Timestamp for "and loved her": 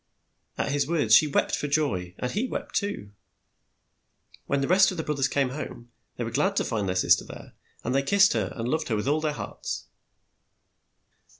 8.55-8.95